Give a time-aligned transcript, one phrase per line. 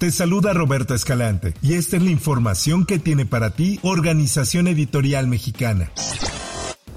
[0.00, 5.26] Te saluda Roberto Escalante y esta es la información que tiene para ti Organización Editorial
[5.26, 5.90] Mexicana.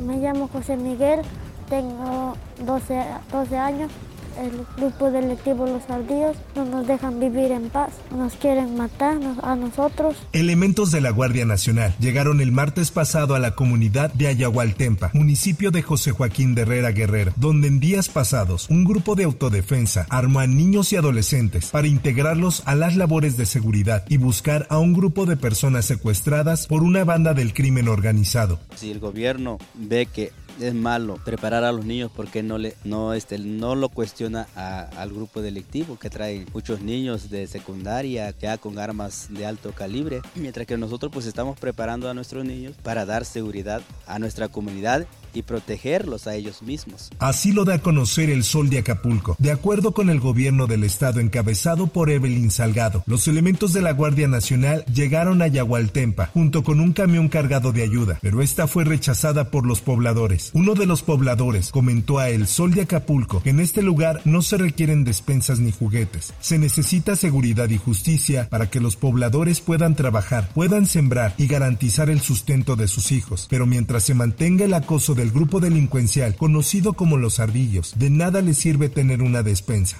[0.02, 1.20] Me llamo José Miguel,
[1.68, 3.92] tengo 12, 12 años.
[4.40, 9.56] El grupo delictivo Los Ardillos no nos dejan vivir en paz, nos quieren matar a
[9.56, 10.16] nosotros.
[10.32, 15.72] Elementos de la Guardia Nacional llegaron el martes pasado a la comunidad de Ayahualtempa, municipio
[15.72, 20.40] de José Joaquín de Herrera Guerrero, donde en días pasados un grupo de autodefensa armó
[20.40, 24.94] a niños y adolescentes para integrarlos a las labores de seguridad y buscar a un
[24.94, 28.60] grupo de personas secuestradas por una banda del crimen organizado.
[28.76, 33.14] Si el gobierno ve que es malo preparar a los niños porque no le no
[33.14, 38.58] este no lo cuestiona a- al grupo delictivo que trae muchos niños de secundaria ya
[38.58, 40.22] con armas de alto calibre.
[40.36, 45.06] Mientras que nosotros pues estamos preparando a nuestros niños para dar seguridad a nuestra comunidad
[45.34, 46.84] y protegerlos a ellos mismos
[47.20, 49.36] Así lo da a conocer el Sol de Acapulco.
[49.40, 53.94] De acuerdo con el gobierno del estado encabezado por Evelyn Salgado, los elementos de la
[53.94, 58.84] Guardia Nacional llegaron a Yagualtempa junto con un camión cargado de ayuda, pero esta fue
[58.84, 60.52] rechazada por los pobladores.
[60.54, 64.42] Uno de los pobladores comentó a El Sol de Acapulco que en este lugar no
[64.42, 66.34] se requieren despensas ni juguetes.
[66.40, 72.10] Se necesita seguridad y justicia para que los pobladores puedan trabajar, puedan sembrar y garantizar
[72.10, 73.48] el sustento de sus hijos.
[73.50, 78.42] Pero mientras se mantenga el acoso del grupo delincuencial conocido como los ardillos, de nada
[78.42, 79.98] les sirve tener una despensa.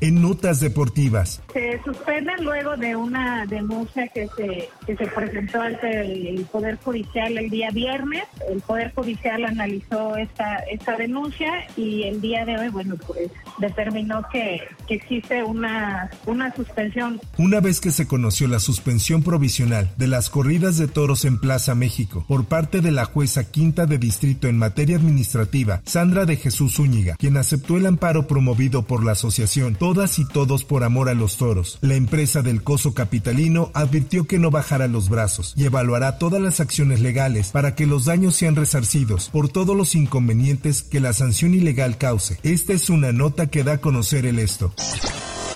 [0.00, 6.00] En notas deportivas, Se suspenden luego de una denuncia que se, que se presentó ante
[6.00, 8.24] el, el Poder Judicial el día viernes.
[8.50, 14.22] El Poder Judicial analizó esta, esta denuncia y el día de hoy, bueno, pues determinó
[14.30, 16.86] que, que existe una, una suspensión
[17.38, 21.74] una vez que se conoció la suspensión provisional de las corridas de toros en Plaza
[21.74, 26.74] México por parte de la jueza quinta de distrito en materia administrativa, Sandra de Jesús
[26.74, 31.14] Zúñiga, quien aceptó el amparo promovido por la asociación Todas y Todos por Amor a
[31.14, 36.18] los Toros, la empresa del coso capitalino advirtió que no bajará los brazos y evaluará
[36.18, 40.98] todas las acciones legales para que los daños sean resarcidos por todos los inconvenientes que
[40.98, 42.36] la sanción ilegal cause.
[42.42, 44.74] Esta es una nota que da a conocer el esto.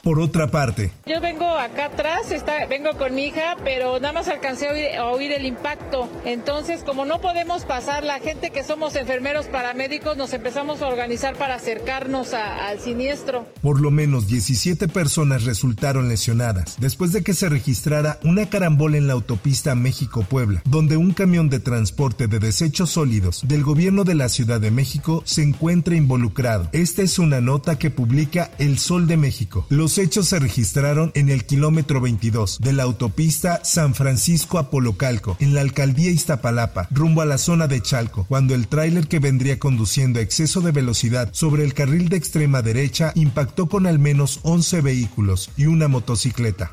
[0.03, 4.28] Por otra parte, Yo vengo acá atrás, está, vengo con mi hija, pero nada más
[4.28, 6.09] alcancé a oír, a oír el impacto.
[6.25, 11.37] Entonces, como no podemos pasar, la gente que somos enfermeros paramédicos nos empezamos a organizar
[11.37, 13.47] para acercarnos a- al siniestro.
[13.60, 19.06] Por lo menos 17 personas resultaron lesionadas después de que se registrara una carambola en
[19.06, 24.31] la autopista México-Puebla, donde un camión de transporte de desechos sólidos del gobierno de la
[24.31, 26.69] Ciudad de México se encuentra involucrado.
[26.72, 29.66] Esta es una nota que publica El Sol de México.
[29.69, 35.37] Los hechos se registraron en el kilómetro 22 de la autopista San Francisco a Polocalco,
[35.41, 39.59] en la alcaldía Iztapalapa, rumbo a la zona de Chalco, cuando el tráiler que vendría
[39.59, 44.41] conduciendo a exceso de velocidad sobre el carril de extrema derecha impactó con al menos
[44.43, 46.72] 11 vehículos y una motocicleta.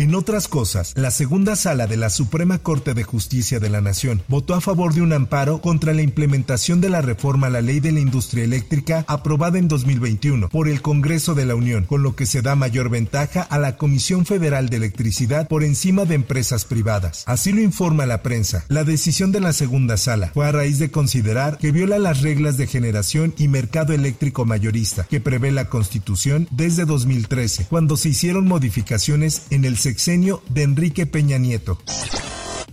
[0.00, 4.22] En otras cosas, la segunda sala de la Suprema Corte de Justicia de la Nación
[4.28, 7.80] votó a favor de un amparo contra la implementación de la reforma a la ley
[7.80, 12.16] de la industria eléctrica aprobada en 2021 por el Congreso de la Unión, con lo
[12.16, 16.64] que se da mayor ventaja a la Comisión Federal de Electricidad por encima de empresas
[16.64, 17.22] privadas.
[17.26, 18.64] Así lo informa la prensa.
[18.68, 22.56] La decisión de la segunda sala fue a raíz de considerar que viola las reglas
[22.56, 28.48] de generación y mercado eléctrico mayorista que prevé la Constitución desde 2013, cuando se hicieron
[28.48, 31.76] modificaciones en el sexenio de Enrique Peña Nieto.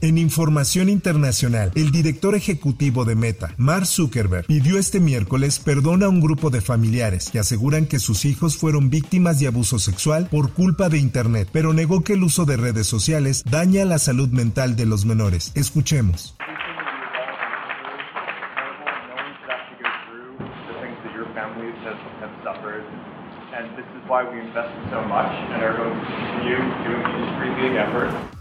[0.02, 6.10] En información internacional, el director ejecutivo de Meta, Mark Zuckerberg, pidió este miércoles perdón a
[6.10, 10.54] un grupo de familiares que aseguran que sus hijos fueron víctimas de abuso sexual por
[10.54, 14.76] culpa de Internet, pero negó que el uso de redes sociales daña la salud mental
[14.76, 15.52] de los menores.
[15.56, 16.37] Escuchemos.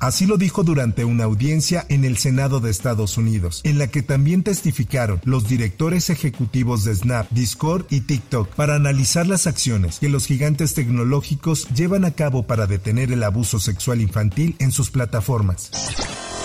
[0.00, 4.02] Así lo dijo durante una audiencia en el Senado de Estados Unidos, en la que
[4.02, 10.10] también testificaron los directores ejecutivos de Snap, Discord y TikTok para analizar las acciones que
[10.10, 15.70] los gigantes tecnológicos llevan a cabo para detener el abuso sexual infantil en sus plataformas.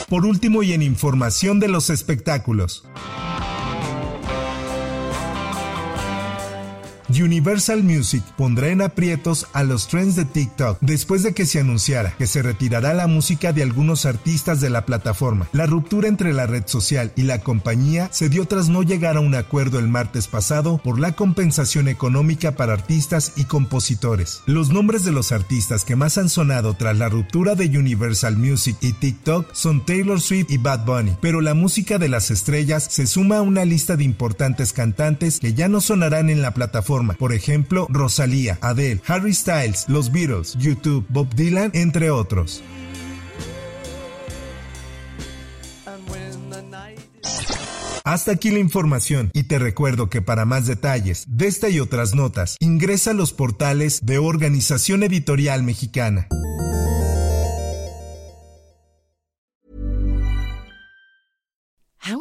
[0.08, 2.86] Por último y en información de los espectáculos.
[7.20, 12.14] Universal Music pondrá en aprietos a los trends de TikTok después de que se anunciara
[12.18, 15.48] que se retirará la música de algunos artistas de la plataforma.
[15.52, 19.22] La ruptura entre la red social y la compañía se dio tras no llegar a
[19.22, 24.42] un acuerdo el martes pasado por la compensación económica para artistas y compositores.
[24.46, 28.78] Los nombres de los artistas que más han sonado tras la ruptura de Universal Music
[28.82, 33.08] y TikTok son Taylor Swift y Bad Bunny, pero la música de las estrellas se
[33.08, 37.34] suma a una lista de importantes cantantes que ya no sonarán en la plataforma por
[37.34, 42.64] ejemplo Rosalía, Adele, Harry Styles, los Beatles, YouTube, Bob Dylan, entre otros.
[48.04, 52.16] Hasta aquí la información y te recuerdo que para más detalles de esta y otras
[52.16, 56.28] notas ingresa a los portales de Organización Editorial Mexicana.